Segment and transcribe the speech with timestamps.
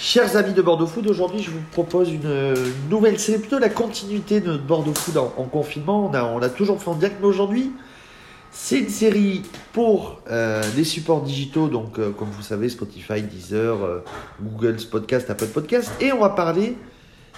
[0.00, 2.54] Chers amis de Bordeaux Food, aujourd'hui je vous propose une,
[2.88, 6.08] nouvelle série, plutôt la continuité de Bordeaux Food en, en confinement.
[6.14, 7.72] On a, toujours fait en direct, mais aujourd'hui
[8.52, 9.42] c'est une série
[9.72, 14.04] pour euh, les supports digitaux, donc euh, comme vous savez, Spotify, Deezer, euh,
[14.40, 16.76] Google Podcast, Apple Podcast, et on va parler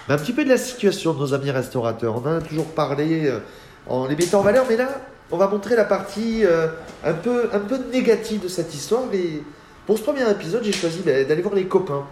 [0.07, 2.21] un petit peu de la situation de nos amis restaurateurs.
[2.23, 3.33] On en a toujours parlé
[3.87, 5.01] en les mettant en valeur, mais là
[5.31, 6.43] on va montrer la partie
[7.03, 9.05] un, peu, un peu négative de cette histoire.
[9.13, 9.41] Et
[9.87, 12.05] pour ce premier épisode, j'ai choisi bah, d'aller voir les copains.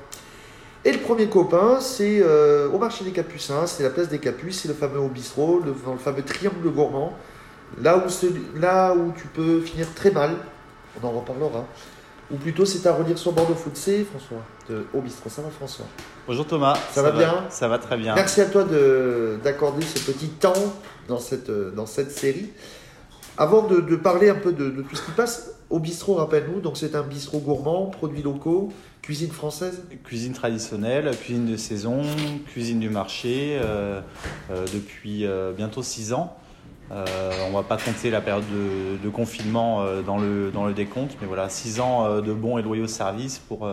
[0.86, 4.62] Et le premier copain, c'est euh, au marché des Capucins, c'est la place des Capuces,
[4.62, 7.14] c'est le fameux au bistrot, le, dans le fameux triangle gourmand,
[7.82, 10.32] là où, ce- là où tu peux finir très mal,
[11.02, 11.66] on en reparlera,
[12.32, 15.50] ou plutôt c'est à relire sur Bordeaux Food, c'est François, de, au bistrot, ça va
[15.50, 15.86] François?
[16.26, 16.78] Bonjour Thomas.
[16.94, 17.44] Ça va bien?
[17.50, 18.16] Ça va très bien.
[18.16, 20.54] Merci à toi de- d'accorder ce petit temps
[21.10, 22.52] dans cette, euh, dans cette série.
[23.38, 26.62] Avant de, de parler un peu de, de tout ce qui passe, au bistrot, rappelle-nous,
[26.62, 28.70] donc c'est un bistrot gourmand, produits locaux,
[29.02, 29.84] cuisine française.
[30.04, 32.02] Cuisine traditionnelle, cuisine de saison,
[32.48, 34.02] cuisine du marché euh,
[34.52, 36.36] euh, depuis euh, bientôt 6 ans.
[36.92, 38.46] On va pas compter la période
[39.04, 43.70] de, confinement dans, le, décompte, mais voilà, 6 ans de bons et loyaux services pour,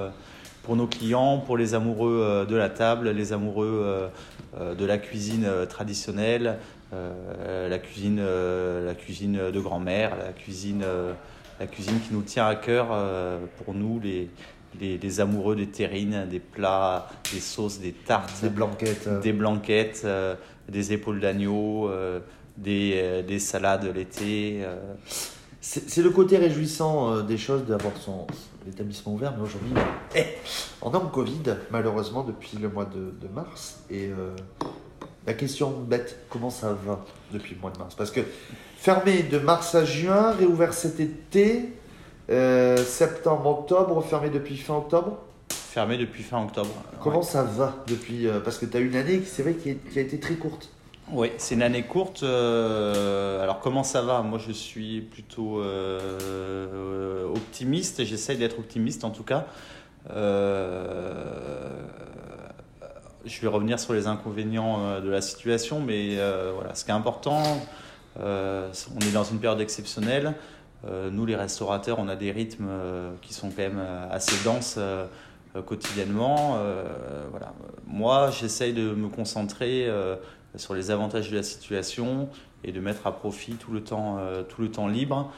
[0.76, 4.10] nos clients, pour les amoureux de la table, les amoureux
[4.60, 6.58] de la cuisine traditionnelle,
[6.92, 11.14] euh, la, cuisine, euh, la cuisine de grand-mère, la cuisine, euh,
[11.58, 12.88] la cuisine qui nous tient à cœur
[13.58, 14.30] pour nous, les,
[14.80, 19.08] les, les amoureux des terrines, des plats, des sauces, des tartes, Des blanquettes.
[19.20, 20.06] des blanquettes,
[20.68, 21.90] des épaules d'agneau,
[22.56, 24.64] des, des salades l'été.
[25.60, 28.26] C'est le côté réjouissant des choses d'avoir son
[28.66, 29.72] l'établissement ouvert, mais aujourd'hui,
[30.16, 30.24] eh,
[30.82, 33.84] on est en Covid, malheureusement, depuis le mois de, de mars.
[33.90, 34.10] Et
[35.26, 37.94] la question bête, comment ça va depuis le mois de mars?
[37.94, 38.20] Parce que
[38.76, 41.70] fermé de mars à juin, réouvert cet été,
[42.30, 45.18] euh, septembre, octobre, fermé depuis fin octobre?
[45.50, 46.70] fermé depuis fin octobre.
[47.02, 49.90] Comment ça va depuis euh, Parce que tu as une année, c'est vrai, qui, est-
[49.92, 50.70] qui a été très courte.
[51.12, 52.22] Oui, c'est une année courte.
[52.24, 54.22] euh, alors comment ça va?
[54.22, 55.60] Moi je suis plutôt
[57.34, 59.46] optimiste, j'essaye d'être optimiste en tout cas.
[60.10, 61.68] Euh,
[63.26, 66.90] je vais revenir sur les inconvénients euh, de la situation, mais euh, voilà, ce qui
[66.90, 67.42] est important,
[68.20, 70.34] euh, on est dans une période exceptionnelle.
[71.10, 72.68] Nous les restaurateurs, on a des rythmes
[73.20, 74.78] qui sont quand même assez denses
[75.64, 76.60] quotidiennement.
[77.32, 77.54] Voilà.
[77.88, 79.90] Moi j'essaye de me concentrer.
[80.54, 82.28] sur les avantages de la situation
[82.62, 85.32] et de mettre à profit tout le temps, tout le temps libre.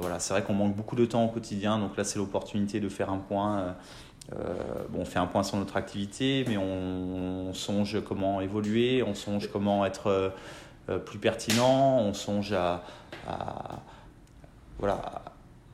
[0.00, 2.88] Voilà, c'est vrai qu'on manque beaucoup de temps au quotidien, donc là c'est l'opportunité de
[2.88, 3.76] faire un point.
[4.32, 4.54] Euh,
[4.96, 9.50] on fait un point sur notre activité, mais on, on songe comment évoluer, on songe
[9.52, 10.28] comment être euh,
[10.88, 12.82] euh, plus pertinent, on songe à,
[14.78, 15.22] voilà,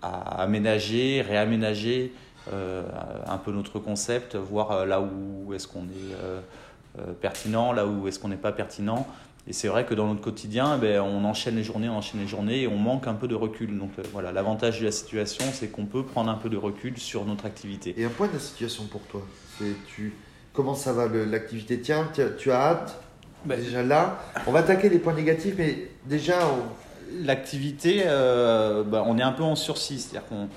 [0.02, 2.12] à aménager, réaménager
[2.52, 8.28] un peu notre concept, voir là où est-ce qu'on est pertinent, là où est-ce qu'on
[8.28, 9.06] n'est pas pertinent.
[9.46, 12.20] Et c'est vrai que dans notre quotidien, eh ben, on enchaîne les journées, on enchaîne
[12.20, 13.76] les journées et on manque un peu de recul.
[13.78, 16.98] Donc euh, voilà, l'avantage de la situation, c'est qu'on peut prendre un peu de recul
[16.98, 17.94] sur notre activité.
[17.96, 19.22] Et un point de la situation pour toi,
[19.58, 20.12] c'est tu
[20.52, 21.80] comment ça va le- l'activité?
[21.80, 23.02] Tiens, tu, tu as hâte?
[23.46, 26.90] Ben, Déjà là, on va attaquer les points négatifs, mais déjà, on-
[27.24, 30.48] L'activité, euh, bah, on est un peu en sursis, c'est-à-dire qu'on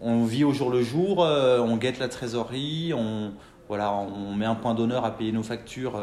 [0.00, 3.32] on vit au jour le jour, euh, on guette la trésorerie, on,
[3.66, 5.96] voilà, on met un point d'honneur à payer nos factures.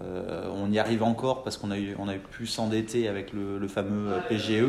[0.00, 3.32] Euh, euh, on y arrive encore parce qu'on a, eu, on a pu s'endetter avec
[3.32, 4.64] le, le fameux PGE.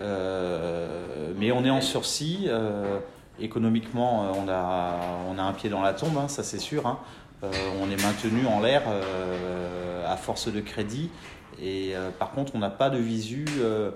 [0.00, 2.46] Euh, mais on est en sursis.
[2.48, 2.98] euh,
[3.40, 4.96] économiquement, euh, on a,
[5.28, 6.86] on a un pied dans la tombe, hein, ça c'est sûr.
[6.86, 6.98] hein.
[7.42, 7.50] Euh,
[7.82, 11.10] on est maintenu en l'air euh, à force de crédit.
[11.60, 13.44] Et euh, par contre, on n'a pas de visu.
[13.58, 13.90] euh,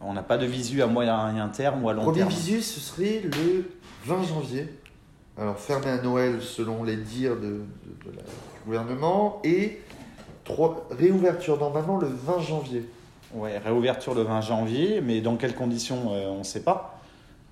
[0.00, 2.30] on n'a pas de visu à moyen terme ou à long premier terme.
[2.30, 3.70] visu, ce serait le
[4.06, 4.68] 20 janvier.
[5.38, 9.80] Alors, fermé à Noël selon les dires de, de- de la- du gouvernement, et
[10.52, 12.84] trois- réouverture normalement le 20 janvier.
[13.34, 16.98] Ouais, réouverture le 20 janvier, mais dans quelles conditions, euh, on ne sait pas.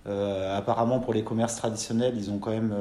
[0.06, 2.72] Euh, apparemment, pour les commerces traditionnels, ils ont quand même,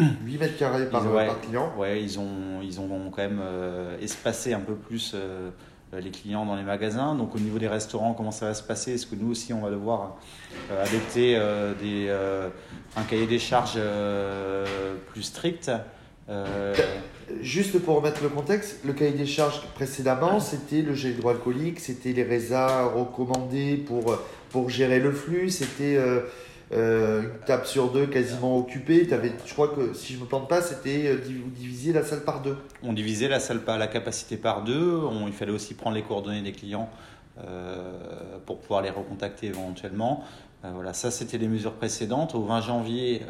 [0.00, 1.26] euh, 8 mètres carrés par, Ils- ouais.
[1.26, 1.72] par client.
[1.76, 5.50] ouais, ils ont, ils ont quand même euh, espacé un peu plus euh,
[5.92, 7.14] les clients dans les magasins.
[7.14, 8.94] Donc, au niveau des restaurants, comment ça va se passer?
[8.94, 10.16] Est-ce que nous aussi, on va devoir
[10.70, 12.48] euh, adopter euh, des, euh,
[12.96, 15.70] un cahier des charges euh, plus strict?
[16.28, 16.74] Euh,
[17.42, 22.12] Juste pour remettre le contexte, le cahier des charges précédemment, c'était le gel hydroalcoolique, c'était
[22.12, 26.20] les résas recommandés pour, pour gérer le flux, c'était euh,
[26.72, 29.06] euh, une table sur deux quasiment occupée.
[29.06, 32.40] T'avais, je crois que si je me plante pas, c'était vous divisiez la salle par
[32.40, 32.56] deux.
[32.82, 34.96] On divisait la salle par la capacité par deux.
[34.96, 36.88] On- il fallait aussi prendre les coordonnées des clients
[38.46, 40.24] pour pouvoir les recontacter éventuellement.
[40.62, 42.34] voilà, ça c'était les mesures précédentes.
[42.34, 43.22] Au 20 janvier,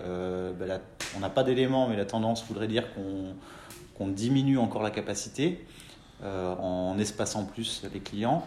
[0.58, 0.80] ben,
[1.16, 5.66] on n'a pas d'éléments, mais la tendance voudrait dire qu'on diminue encore la capacité
[6.22, 8.42] en espaçant plus les clients.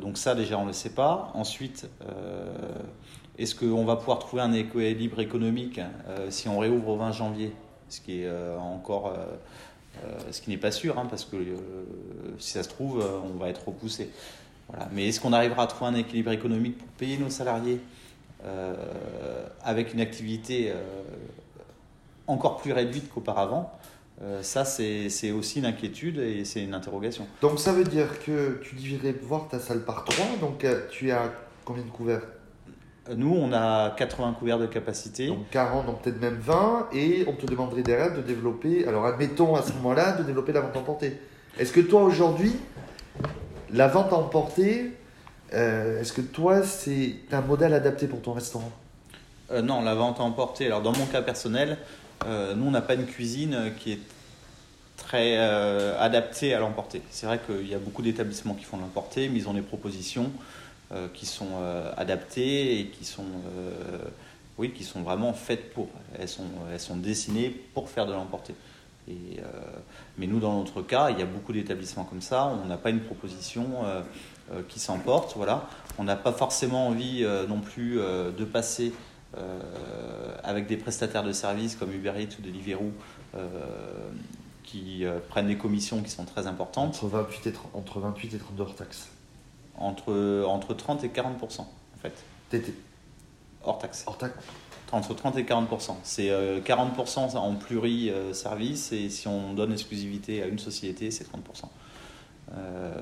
[0.00, 1.30] donc ça déjà on ne le sait pas.
[1.34, 1.88] Ensuite,
[3.38, 7.52] est-ce qu'on va pouvoir trouver un équilibre économique euh, si on réouvre au 20 janvier
[7.88, 9.14] Ce qui est euh, encore.
[10.04, 11.36] Euh, ce qui n'est pas sûr, hein, parce que
[12.38, 14.10] si ça se trouve, on va être repoussé.
[14.68, 14.88] Voilà.
[14.92, 17.78] Mais est-ce qu'on arrivera à trouver un équilibre économique pour payer nos salariés
[19.62, 20.72] avec une activité
[22.26, 23.70] encore plus réduite qu'auparavant?
[24.40, 27.26] Ça, c'est aussi une inquiétude et c'est une interrogation.
[27.42, 31.32] Donc, ça veut dire que tu dirais voir ta salle par 3, donc tu as
[31.64, 32.22] combien de couverts?
[33.16, 35.26] Nous, on a 80 couverts de capacité.
[35.26, 39.56] Donc 40, donc peut-être même 20, et on te demanderait derrière de développer, alors admettons
[39.56, 41.18] à ce moment-là, de développer la vente emportée.
[41.58, 42.54] Est-ce que toi, aujourd'hui,
[43.72, 44.92] la vente emportée,
[45.52, 48.70] euh, est-ce que toi, c'est un modèle adapté pour ton restaurant?
[49.50, 51.78] Euh, Non, la vente emportée, alors dans mon cas personnel,
[52.24, 54.00] euh, nous, on n'a pas une cuisine qui est
[54.96, 57.02] très adaptée à l'emporter.
[57.10, 60.30] C'est vrai qu'il y a beaucoup d'établissements qui font l'emporter, mais ils ont des propositions.
[60.94, 63.24] Euh, qui sont euh, adaptées et qui sont,
[63.56, 63.96] euh,
[64.58, 65.88] oui, qui sont vraiment faites pour.
[66.18, 68.54] Elles sont, elles sont dessinées pour faire de l'emporter.
[69.08, 72.52] Mais nous, dans notre cas, il y a beaucoup d'établissements comme ça.
[72.62, 73.68] On n'a pas une proposition
[74.68, 75.34] qui s'emporte.
[75.34, 75.68] Voilà.
[75.98, 78.92] On n'a pas forcément envie non plus de passer
[80.44, 82.92] avec des prestataires de services comme Uber Eats ou Deliveroo
[84.62, 86.94] qui prennent des commissions qui sont très importantes.
[86.94, 89.08] Entre 28 et, entre 28 et 32 hors taxes
[89.76, 91.66] entre, entre 30 et 40% en
[92.00, 92.12] fait.
[92.50, 92.74] TT.
[93.64, 94.04] Hors taxe.
[94.06, 94.34] Hors taxe.
[94.92, 100.46] Entre 30 et 40% C'est 40% euh, en pluri-service et si on donne exclusivité à
[100.46, 101.64] une société, c'est 30%
[102.54, 102.92] euh,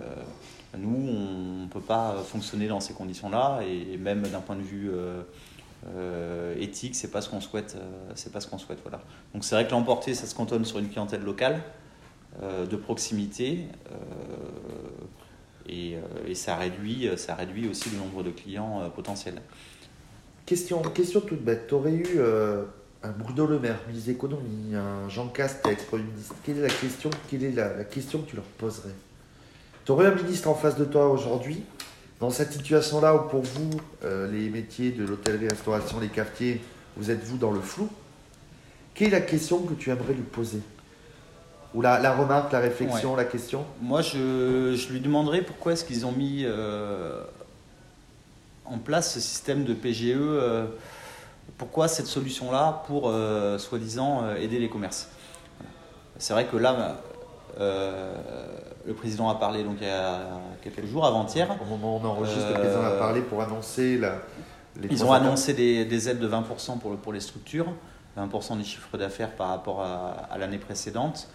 [0.78, 4.88] Nous, on ne peut pas fonctionner dans ces conditions-là et même d'un point de vue
[4.92, 7.76] euh, éthique, c'est pas ce qu'on souhaite.
[8.14, 8.78] c'est pas ce qu'on souhaite.
[8.84, 9.00] Voilà.
[9.34, 11.60] Donc c'est vrai que l'emporter, ça se cantonne sur une clientèle locale,
[12.40, 13.66] de proximité.
[15.70, 19.40] Euh, et, ça, réduit, ça réduit aussi le nombre de clients euh, potentiels.
[20.46, 21.66] Question, question toute bête.
[21.68, 22.64] Tu aurais eu euh,
[23.02, 26.34] un Bruno Le Maire, ministre de l'économie, un Jean Castex, Premier ministre.
[26.44, 28.94] Quelle est la question, quelle est la, question que tu leur poserais?
[29.84, 31.62] Tu aurais un ministre en face de toi aujourd'hui,
[32.18, 33.70] dans cette situation-là où pour vous,
[34.30, 36.60] les métiers de l'hôtellerie-restauration, les quartiers,
[36.98, 37.88] vous êtes vous dans le flou?
[38.92, 40.60] Quelle est la question que tu aimerais lui poser?
[41.74, 46.04] Ou la, remarque, la réflexion, la question Moi, je, je, lui demanderais pourquoi est-ce qu'ils
[46.04, 47.22] ont mis euh,
[48.64, 50.66] en place ce système de PGE euh,
[51.58, 55.08] Pourquoi cette solution-là pour, euh, soi-disant, aider les commerces
[56.18, 56.96] C'est vrai que là,
[57.56, 60.22] le président a parlé donc, il y a
[60.62, 61.56] quelques jours, avant-hier.
[61.62, 64.16] Au moment où on enregistre, le président a parlé pour annoncer la...
[64.88, 67.66] Ils ont annoncé des, des, aides de 20% pour, le, pour les structures,
[68.18, 71.28] 20% des chiffres d'affaires par rapport à, à l'année précédente.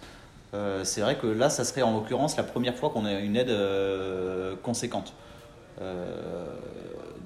[0.54, 3.36] Euh, c'est vrai que là, ça serait en l'occurrence la première fois qu'on a une
[3.36, 5.12] aide euh, conséquente.
[5.80, 6.46] Euh,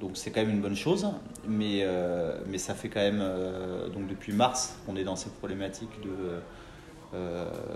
[0.01, 1.07] donc c'est quand même une bonne chose,
[1.47, 1.87] mais,
[2.47, 3.23] mais ça fait quand même,
[3.93, 7.19] donc depuis mars, qu'on est dans cette problématique de,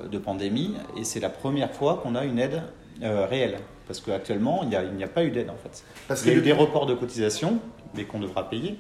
[0.08, 2.62] de pandémie, et c'est la première fois qu'on a une aide
[3.02, 3.58] réelle.
[3.86, 5.84] Parce qu'actuellement, il n'y a, a, pas eu d'aide en fait.
[6.08, 7.58] Parce il y a eu des reports de cotisation,
[7.94, 8.78] mais qu'on devra payer.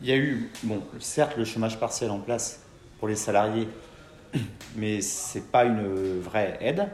[0.00, 2.62] Il y a eu, bon, certes, le chômage partiel en place
[3.00, 3.68] pour les salariés,
[4.76, 6.88] mais ce n'est pas une vraie aide.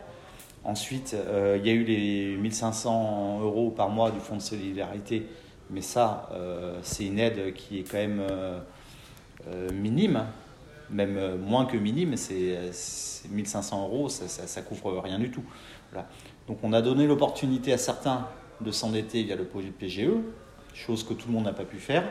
[0.64, 5.26] Ensuite, euh, il y a eu les 1500 euros par mois du Fonds de solidarité,
[5.68, 8.60] mais ça, euh, c'est une aide qui est quand même euh,
[9.74, 10.24] minime,
[10.88, 12.58] même moins que minime, c'est
[13.28, 15.44] 1500 euros, ça, ne couvre rien du tout.
[16.48, 18.26] Donc on a donné l'opportunité à certains
[18.60, 20.10] de s'endetter via le projet PGE,
[20.72, 22.04] chose que tout le monde n'a pas pu faire.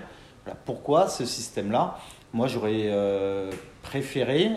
[0.66, 1.98] Pourquoi ce système-là?
[2.34, 2.92] Moi, j'aurais
[3.82, 4.52] préféré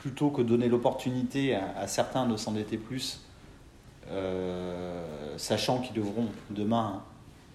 [0.00, 3.20] plutôt que donner l'opportunité à, certains de s'endetter plus,
[4.10, 5.04] euh,
[5.36, 7.02] sachant qu'ils devront demain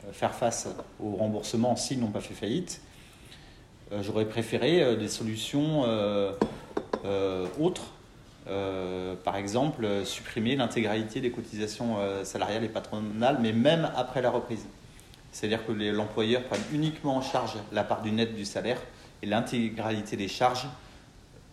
[0.06, 0.68] euh, faire face
[1.02, 2.82] au remboursement s'ils n'ont pas fait faillite,
[3.92, 5.84] euh, j'aurais préféré des solutions
[7.60, 7.84] autres.
[9.24, 14.66] par exemple, supprimer l'intégralité des cotisations salariales et patronales, mais même après la reprise.
[15.32, 18.80] C'est-à-dire que l'employeur prenne uniquement en charge la part du net du salaire
[19.22, 20.68] et l'intégralité des charges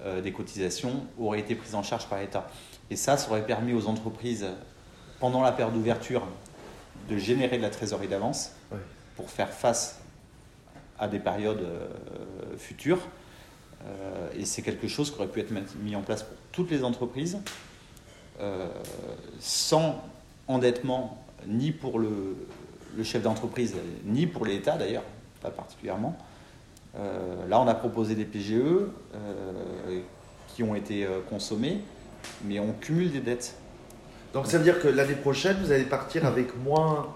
[0.04, 2.49] euh, des cotisations auraient été prises en charge par l'État.
[2.90, 4.47] Et ça, ça aurait permis aux entreprises,
[5.19, 6.26] pendant la période d'ouverture,
[7.09, 8.52] de générer de la trésorerie d'avance
[9.16, 10.00] pour faire face
[10.99, 11.88] à des périodes euh,
[12.59, 13.00] futures.
[13.85, 15.52] Euh, et c'est quelque chose qui aurait pu être
[15.83, 17.38] mis en place pour toutes les entreprises,
[19.38, 20.02] sans
[20.49, 22.37] endettement ni pour le,
[22.97, 25.02] le chef d'entreprise, ni pour l'État d'ailleurs,
[25.42, 26.16] pas particulièrement.
[26.99, 28.88] Euh, là, on a proposé des PGE euh,
[30.49, 31.78] qui ont été euh, consommés,
[32.44, 33.54] mais on cumule des dettes.
[34.32, 37.09] Donc ça veut dire que l'année prochaine, vous allez partir avec moins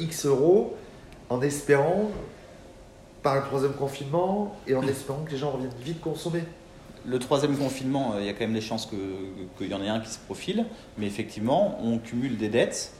[0.00, 0.76] X euros
[1.28, 2.10] en espérant,
[3.22, 6.42] par le troisième confinement, et en espérant que les gens reviennent vite consommer.
[7.06, 10.00] Le troisième confinement, il y a quand même des chances qu'il y en ait un
[10.00, 10.66] qui se profile,
[10.98, 12.92] mais effectivement, on cumule des dettes.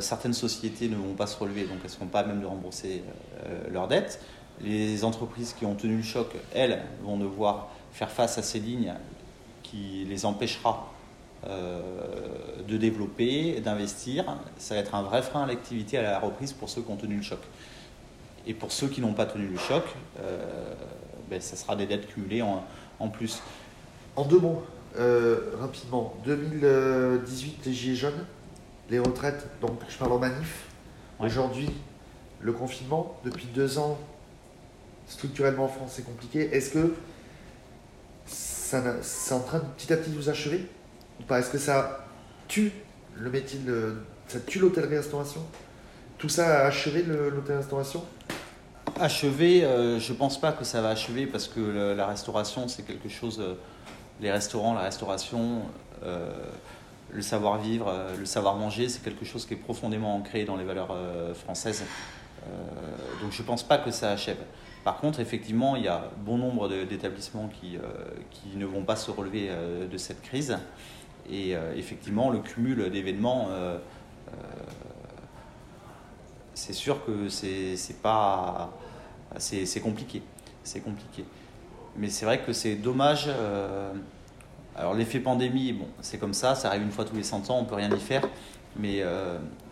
[0.00, 3.02] certaines sociétés ne vont pas se relever, donc elles ne seront pas même de rembourser
[3.70, 4.20] leurs dettes.
[4.60, 8.94] Les entreprises qui ont tenu le choc, elles, vont devoir faire face à ces lignes
[9.62, 10.92] qui les empêchera
[11.46, 11.82] euh,
[12.66, 14.24] de développer, d'investir.
[14.56, 16.96] Ça va être un vrai frein à l'activité, à la reprise pour ceux qui ont
[16.96, 17.40] tenu le choc.
[18.46, 19.84] Et pour ceux qui n'ont pas tenu le choc,
[20.20, 20.42] euh,
[21.28, 23.42] ben, ça sera des dettes cumulées en, plus.
[24.16, 24.62] En deux mots,
[24.96, 28.24] euh, rapidement, 2018, les gilets jaunes,
[28.88, 30.66] les retraites, donc je parle en manif.
[31.18, 31.70] Aujourd'hui,
[32.40, 33.98] le confinement, depuis deux ans,
[35.06, 36.48] structurellement en France, c'est compliqué.
[36.52, 36.94] Est-ce que
[38.26, 40.66] ça, c'est en train de petit à petit vous achever
[41.20, 41.40] ou pas?
[41.40, 42.06] Est-ce que ça
[42.48, 42.72] tue
[43.16, 43.60] le métier,
[44.26, 45.40] ça tue l'hôtellerie-restauration
[46.18, 48.04] Tout ça a achevé l'hôtellerie-restauration
[49.00, 53.08] Achevé, euh, je pense pas que ça va achever parce que la restauration, c'est quelque
[53.08, 53.40] chose.
[53.40, 53.54] Euh,
[54.20, 55.62] les restaurants, la restauration,
[56.04, 56.30] euh,
[57.10, 60.96] le savoir-vivre, le savoir-manger, c'est quelque chose qui est profondément ancré dans les valeurs
[61.34, 61.84] françaises.
[63.20, 64.36] donc je pense pas que ça achève.
[64.84, 67.80] Par contre, effectivement, il y a bon nombre d'établissements qui, euh,
[68.30, 70.58] qui, ne vont pas se relever euh, de cette crise.
[71.30, 73.48] Et euh, effectivement, le cumul d'événements,
[76.52, 77.30] c'est sûr que.
[77.30, 77.78] C'est
[79.80, 80.20] compliqué.
[80.62, 81.24] C'est compliqué.
[81.96, 83.30] Mais c'est vrai que c'est dommage.
[84.76, 87.58] alors, l'effet pandémie, bon, c'est comme ça, ça arrive une fois tous les 100 ans,
[87.58, 88.28] on peut rien y faire.
[88.76, 89.02] Mais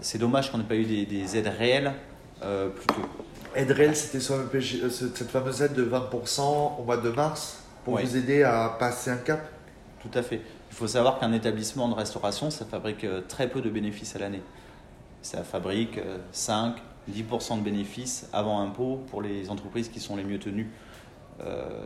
[0.00, 1.92] c'est dommage qu'on n'ait pas eu des, des aides réelles
[2.40, 3.02] plus tôt.
[3.54, 8.42] Aide c'était euh, cette fameuse aide de 20% au mois de mars pour vous aider
[8.42, 9.46] à passer un cap?
[10.00, 10.40] Tout à fait.
[10.70, 14.20] Il faut savoir qu'un établissement de restauration, ça fabrique euh, très peu de bénéfices à
[14.20, 14.42] l'année.
[15.20, 16.00] Ça fabrique
[16.32, 16.76] 5,
[17.08, 20.70] euh, 10% de bénéfices avant impôt pour les entreprises qui sont les mieux tenues.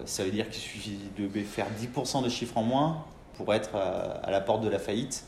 [0.05, 3.05] ça veut dire qu'il suffit de faire 10% de chiffres en moins
[3.35, 5.25] pour être à, la porte de la faillite.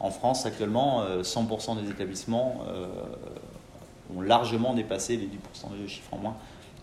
[0.00, 2.66] En France, actuellement, 100% des établissements
[4.16, 6.36] ont largement dépassé les 10% de chiffres en moins.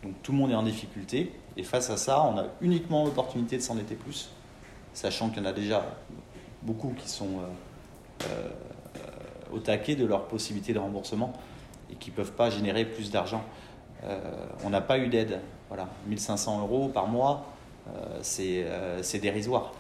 [0.04, 1.32] Donc tout le monde est en difficulté.
[1.58, 4.30] Et face à ça, on a uniquement l'opportunité de s'endetter plus,
[4.94, 5.84] sachant qu'il y en a déjà
[6.62, 8.50] beaucoup qui sont euh, euh,
[9.54, 11.34] au taquet de leurs possibilités de remboursement
[11.92, 13.44] et qui ne peuvent pas générer plus d'argent.
[14.04, 14.20] Euh,
[14.64, 15.40] on n'a pas eu d'aide.
[15.70, 17.48] Voilà, 1500 euros par mois,
[18.22, 19.72] c'est dérisoire.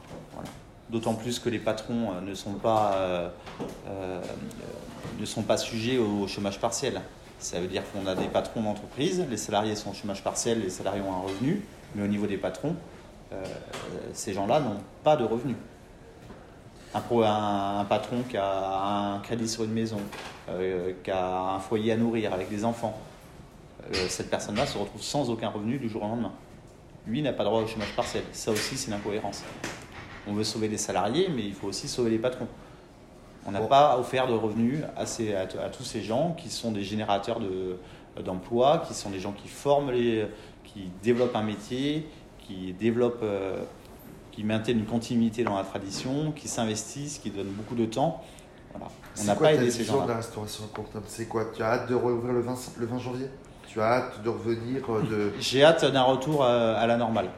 [0.89, 3.31] D'autant plus que les patrons ne sont pas,
[5.19, 7.01] ne sont pas sujets au chômage partiel.
[7.39, 10.69] Ça veut dire qu'on a des patrons d'entreprise, les salariés sont au chômage partiel, les
[10.69, 11.61] salariés ont un revenu,
[11.93, 12.75] mais au niveau des patrons,
[13.33, 13.43] euh,
[14.13, 15.55] ces gens-là n'ont pas de revenu.
[16.93, 19.99] Un, un, patron qui a un crédit sur une maison,
[20.49, 22.97] euh, qui a un foyer à nourrir avec des enfants,
[23.93, 26.31] euh, cette personne-là se retrouve sans aucun revenu du jour au lendemain.
[27.05, 28.23] Lui n'a pas droit au chômage partiel.
[28.31, 29.43] Ça aussi, c'est l'incohérence.
[30.27, 32.47] On veut sauver les salariés, mais il faut aussi sauver les patrons.
[33.45, 37.39] On n'a pas offert de revenus à, à, tous ces gens qui sont des générateurs
[38.23, 40.27] d'emplois, qui sont des gens qui forment, les,
[40.63, 42.07] qui développent un métier,
[42.39, 43.63] qui développent, euh,
[44.31, 48.23] qui maintiennent une continuité dans la tradition, qui s'investissent, qui donnent beaucoup de temps.
[48.73, 48.91] Voilà.
[49.21, 50.03] On n'a pas aidé ces gens.
[50.03, 51.45] de la restauration court terme C'est quoi?
[51.55, 53.27] Tu as hâte de rouvrir le 20, le 20 janvier?
[53.67, 55.31] Tu as hâte de revenir euh, de...
[55.39, 57.29] J'ai hâte d'un retour à, à la normale.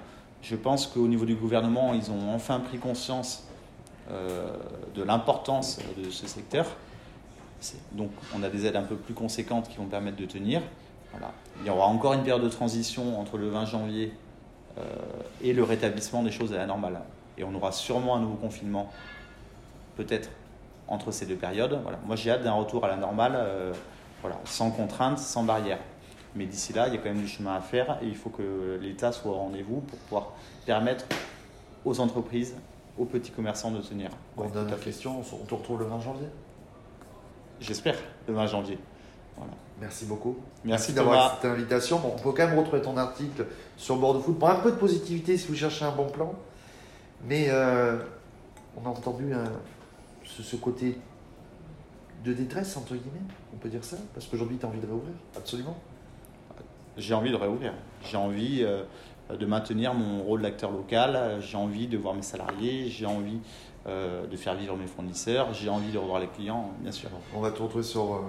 [0.41, 3.46] Je pense qu'au niveau du gouvernement, ils ont enfin pris conscience euh,
[4.09, 6.65] de l'importance de ce secteur.
[7.91, 10.61] Donc on a des aides un peu plus conséquentes qui vont permettre de tenir.
[11.61, 14.13] Il y aura encore une période de transition entre le 20 janvier
[14.77, 14.83] euh,
[15.41, 17.01] et le rétablissement des choses à la normale.
[17.37, 18.91] Et on aura sûrement un nouveau confinement,
[19.95, 20.29] peut-être
[20.87, 21.79] entre ces deux périodes.
[22.05, 23.73] Moi j'ai hâte d'un retour à la normale, euh,
[24.45, 25.79] sans contraintes, sans barrières.
[26.35, 28.29] Mais d'ici là, il y a quand même du chemin à faire et il faut
[28.29, 30.33] que l'État soit au rendez-vous pour pouvoir
[30.65, 31.05] permettre
[31.83, 32.55] aux entreprises
[32.97, 34.09] aux petits commerçants de tenir.
[34.35, 36.27] Bon, dernière question, on te retrouve le 20 janvier
[37.59, 38.77] J'espère, le 20 janvier.
[39.35, 39.53] Voilà.
[39.79, 40.37] Merci beaucoup.
[40.63, 41.99] Merci, d'avoir cette invitation.
[41.99, 43.45] Bon, on peut quand même retrouver ton article
[43.77, 46.33] sur Bordeaux Foot pour un peu de positivité si vous cherchez un bon plan.
[47.25, 47.97] Mais euh,
[48.75, 49.33] on a entendu
[50.23, 50.97] ce, côté
[52.23, 55.13] de détresse, entre guillemets, on peut dire ça Parce qu'aujourd'hui, tu as envie de réouvrir,
[55.35, 55.77] absolument.
[56.97, 57.73] J'ai envie de réouvrir.
[58.03, 58.63] J'ai envie.
[58.63, 58.83] Euh,
[59.29, 61.39] de maintenir mon rôle d'acteur local.
[61.41, 63.39] J'ai envie de voir mes salariés, j'ai envie
[63.85, 67.09] de faire vivre mes fournisseurs, j'ai envie de revoir les clients, bien sûr.
[67.33, 68.21] On va te retrouver sur,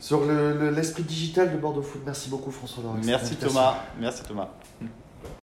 [0.00, 2.02] sur l'esprit digital de Bordeaux Food.
[2.04, 3.76] Merci beaucoup François Merci Thomas.
[4.00, 4.48] Merci Thomas.